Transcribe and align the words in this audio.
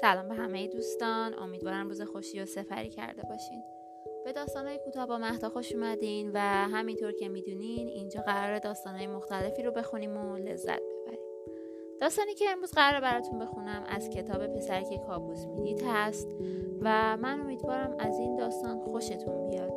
سلام 0.00 0.28
به 0.28 0.34
همه 0.34 0.68
دوستان. 0.68 1.34
امیدوارم 1.38 1.88
روز 1.88 2.02
خوشی 2.02 2.40
و 2.40 2.46
سفری 2.46 2.88
کرده 2.88 3.22
باشین. 3.22 3.62
به 4.24 4.32
داستانهای 4.32 4.78
کوتاه 4.78 5.06
با 5.06 5.18
مهدا 5.18 5.48
خوش 5.48 5.72
اومدین 5.72 6.30
و 6.34 6.38
همینطور 6.68 7.12
که 7.12 7.28
می‌دونین 7.28 7.88
اینجا 7.88 8.20
قرار 8.20 8.58
داستانهای 8.58 9.06
مختلفی 9.06 9.62
رو 9.62 9.70
بخونیم 9.70 10.16
و 10.16 10.36
لذت 10.36 10.80
ببریم. 10.80 11.20
داستانی 12.00 12.34
که 12.34 12.44
امروز 12.50 12.72
قرار 12.72 13.00
براتون 13.00 13.38
بخونم 13.38 13.84
از 13.88 14.10
کتاب 14.10 14.46
پسری 14.46 14.84
که 14.84 14.98
کابوس 14.98 15.46
می‌دید 15.46 15.82
هست 15.86 16.28
و 16.80 17.16
من 17.16 17.40
امیدوارم 17.40 17.96
از 17.98 18.18
این 18.18 18.36
داستان 18.36 18.80
خوشتون 18.80 19.46
بیاد. 19.46 19.72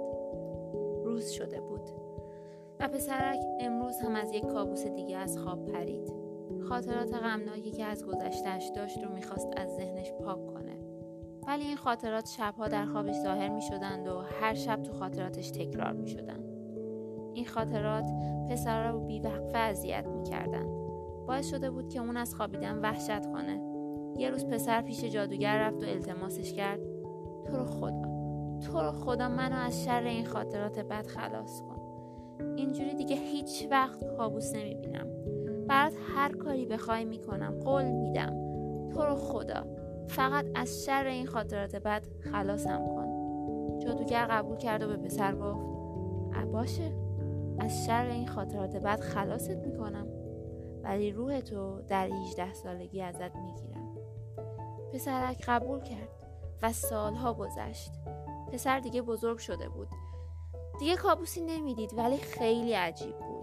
روز 1.03 1.29
شده 1.29 1.61
بود 1.61 1.89
و 2.79 2.87
پسرک 2.87 3.39
امروز 3.59 3.99
هم 3.99 4.15
از 4.15 4.31
یک 4.31 4.45
کابوس 4.45 4.85
دیگه 4.85 5.17
از 5.17 5.37
خواب 5.37 5.65
پرید. 5.65 6.18
خاطرات 6.69 7.13
غمناکی 7.13 7.71
که 7.71 7.85
از 7.85 8.05
گذشتهش 8.05 8.71
داشت 8.75 9.03
رو 9.03 9.13
می‌خواست 9.13 9.47
از 9.57 9.75
ذهنش 9.75 10.11
پاک 10.11 10.47
کنه. 10.47 10.77
ولی 11.47 11.63
این 11.63 11.77
خاطرات 11.77 12.27
شبها 12.27 12.67
در 12.67 12.85
خوابش 12.85 13.15
ظاهر 13.15 13.49
می‌شدند 13.49 14.07
و 14.07 14.19
هر 14.41 14.53
شب 14.53 14.83
تو 14.83 14.93
خاطراتش 14.93 15.51
تکرار 15.51 15.93
می‌شدند. 15.93 16.43
این 17.33 17.45
خاطرات 17.45 18.05
پسر 18.49 18.91
رو 18.91 18.99
بیوقفه 18.99 19.57
اذیت 19.57 20.07
می‌کردن 20.07 20.65
باعث 21.27 21.49
شده 21.49 21.71
بود 21.71 21.89
که 21.89 21.99
اون 21.99 22.17
از 22.17 22.35
خوابیدن 22.35 22.79
وحشت 22.79 23.31
کنه. 23.31 23.61
یه 24.17 24.29
روز 24.29 24.45
پسر 24.45 24.81
پیش 24.81 25.03
جادوگر 25.03 25.57
رفت 25.57 25.83
و 25.83 25.85
التماسش 25.85 26.53
کرد. 26.53 26.79
تو 27.45 27.57
رو 27.57 27.65
خدا 27.65 28.09
تو 28.65 28.79
رو 28.79 28.91
خدا 28.91 29.29
منو 29.29 29.55
از 29.55 29.83
شر 29.83 30.03
این 30.03 30.25
خاطرات 30.25 30.79
بد 30.79 31.07
خلاص 31.07 31.61
کن. 31.61 31.79
اینجوری 32.55 32.93
دیگه 32.93 33.15
هیچ 33.15 33.67
وقت 33.71 34.17
کابوس 34.17 34.55
نمی‌بینم. 34.55 35.07
برات 35.69 35.93
هر 36.15 36.31
کاری 36.31 36.65
بخوای 36.65 37.05
می‌کنم 37.05 37.59
قول 37.59 37.85
میدم. 37.85 38.29
تو 38.89 39.05
رو 39.05 39.15
خدا. 39.15 39.65
فقط 40.07 40.45
از 40.55 40.85
شر 40.85 41.05
این 41.05 41.25
خاطرات 41.25 41.75
بد 41.75 42.07
خلاصم 42.31 42.87
کن. 42.87 43.09
جادوگر 43.79 44.25
قبول 44.25 44.57
کرد 44.57 44.83
و 44.83 44.87
به 44.87 44.97
پسر 44.97 45.35
گفت 45.35 45.79
باشه. 46.51 46.93
از 47.59 47.85
شر 47.85 48.05
این 48.05 48.27
خاطرات 48.27 48.75
بد 48.75 48.99
خلاصت 48.99 49.57
می‌کنم. 49.57 50.07
ولی 50.83 51.11
روح 51.11 51.39
تو 51.39 51.81
در 51.81 52.07
18 52.07 52.53
سالگی 52.53 53.01
ازت 53.01 53.35
می‌گیرم. 53.35 53.97
پسرک 54.93 55.43
قبول 55.47 55.79
کرد 55.79 56.09
و 56.61 56.71
سالها 56.71 57.33
گذشت. 57.33 57.91
پسر 58.53 58.79
دیگه 58.79 59.01
بزرگ 59.01 59.37
شده 59.37 59.69
بود. 59.69 59.87
دیگه 60.79 60.95
کابوسی 60.95 61.41
نمی‌دید 61.41 61.93
ولی 61.97 62.17
خیلی 62.17 62.73
عجیب 62.73 63.17
بود. 63.17 63.38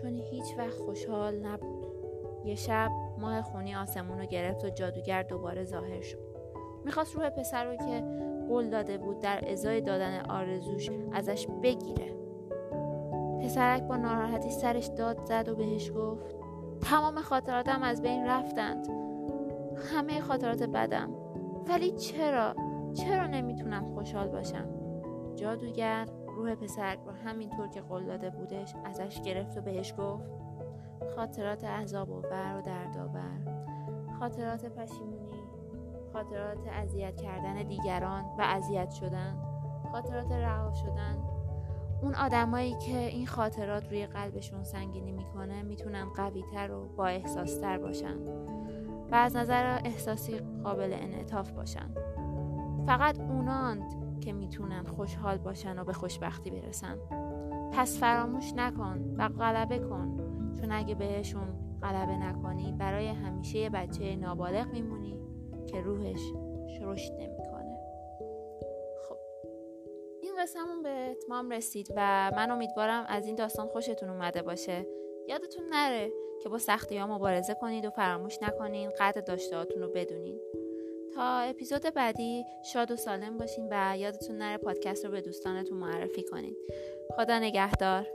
چون 0.00 0.18
هیچ 0.18 0.58
وقت 0.58 0.78
خوشحال 0.78 1.46
نبود. 1.46 1.86
یه 2.44 2.54
شب 2.54 2.90
ماه 3.18 3.42
خونی 3.42 3.74
آسمون 3.74 4.18
رو 4.18 4.26
گرفت 4.26 4.64
و 4.64 4.70
جادوگر 4.70 5.22
دوباره 5.22 5.64
ظاهر 5.64 6.00
شد. 6.00 6.18
می‌خواست 6.84 7.16
روح 7.16 7.30
پسر 7.30 7.64
رو 7.64 7.76
که 7.76 8.04
قول 8.48 8.70
داده 8.70 8.98
بود 8.98 9.18
در 9.18 9.52
ازای 9.52 9.80
دادن 9.80 10.20
آرزوش 10.28 10.90
ازش 11.12 11.46
بگیره. 11.62 12.14
پسرک 13.42 13.82
با 13.82 13.96
ناراحتی 13.96 14.50
سرش 14.50 14.86
داد 14.86 15.24
زد 15.24 15.48
و 15.48 15.54
بهش 15.54 15.92
گفت 15.92 16.34
تمام 16.80 17.20
خاطراتم 17.20 17.82
از 17.82 18.02
بین 18.02 18.26
رفتند. 18.26 18.88
همه 19.76 20.20
خاطرات 20.20 20.62
بدم. 20.62 21.10
ولی 21.68 21.90
چرا؟ 21.90 22.54
چرا 22.94 23.26
نمی‌تونم 23.26 23.94
خوشحال 23.94 24.28
باشم؟ 24.28 24.68
جادوگر 25.34 26.06
روح 26.36 26.54
پسرک 26.54 26.98
رو 27.06 27.12
همینطور 27.12 27.68
که 27.68 27.80
قول 27.80 28.04
داده 28.04 28.30
بودش 28.30 28.74
ازش 28.84 29.20
گرفت 29.20 29.58
و 29.58 29.60
بهش 29.60 29.94
گفت 29.98 30.24
خاطرات 31.16 31.64
عذاب 31.64 32.10
و 32.10 32.20
بر 32.20 32.58
و 32.58 32.62
دردآور 32.62 33.64
خاطرات 34.18 34.66
پشیمونی 34.66 35.44
خاطرات 36.12 36.68
اذیت 36.72 37.16
کردن 37.16 37.62
دیگران 37.62 38.24
و 38.24 38.42
اذیت 38.42 38.90
شدن 38.90 39.36
خاطرات 39.92 40.32
رها 40.32 40.72
شدن. 40.72 41.18
اون 42.02 42.14
آدمایی 42.14 42.76
که 42.78 42.98
این 42.98 43.26
خاطرات 43.26 43.88
روی 43.88 44.06
قلبشون 44.06 44.64
سنگینی 44.64 45.12
می‌کنه 45.12 45.62
می‌تونن 45.62 46.04
قویتر 46.04 46.72
و 46.72 46.88
با 46.96 47.06
احساستر 47.06 47.78
باشن 47.78 48.16
و 49.10 49.14
از 49.14 49.36
نظر 49.36 49.80
احساسی 49.84 50.38
قابل 50.64 50.92
انعطاف 50.92 51.52
باشن. 51.52 51.90
فقط 52.86 53.20
اوناند 53.20 54.20
که 54.20 54.32
می‌تونن 54.32 54.84
خوشحال 54.84 55.38
باشن 55.38 55.78
و 55.78 55.84
به 55.84 55.92
خوشبختی 55.92 56.50
برسن. 56.50 56.98
پس 57.72 58.00
فراموش 58.00 58.52
نکن 58.56 59.14
و 59.18 59.28
غلبه 59.28 59.78
کن 59.78 60.16
چون 60.60 60.72
اگه 60.72 60.94
بهشون 60.94 61.78
غلبه 61.82 62.16
نکنی 62.16 62.72
برای 62.72 63.08
همیشه 63.08 63.58
یه 63.58 63.70
بچه 63.70 64.16
نابالغ 64.16 64.66
میمونی 64.66 65.20
که 65.66 65.80
روحش 65.80 66.20
رشد 66.82 67.12
نمی‌کنه. 67.12 67.78
خب 69.08 69.16
این 70.22 70.32
قسممون 70.42 70.82
به 70.82 71.10
اتمام 71.10 71.50
رسید 71.50 71.92
و 71.96 72.30
من 72.36 72.50
امیدوارم 72.50 73.04
از 73.08 73.26
این 73.26 73.34
داستان 73.34 73.66
خوشتون 73.66 74.10
اومده 74.10 74.42
باشه. 74.42 74.86
یادتون 75.28 75.64
نره 75.70 76.12
که 76.42 76.48
با 76.48 76.58
سختی 76.58 76.98
ها 76.98 77.06
مبارزه 77.06 77.54
کنید 77.54 77.84
و 77.84 77.90
فراموش 77.90 78.42
نکنین 78.42 78.90
قدر 79.00 79.20
داشته 79.20 79.56
رو 79.56 79.88
بدونین. 79.94 80.40
تا 81.14 81.38
اپیزود 81.38 81.82
بعدی 81.82 82.44
شاد 82.72 82.90
و 82.90 82.96
سالم 82.96 83.38
باشین 83.38 83.68
و 83.70 83.96
یادتون 83.98 84.36
نره 84.36 84.56
پادکست 84.56 85.04
رو 85.04 85.10
به 85.10 85.20
دوستانتون 85.20 85.78
معرفی 85.78 86.22
کنین. 86.22 86.56
خدا 87.16 87.38
نگهدار. 87.38 88.06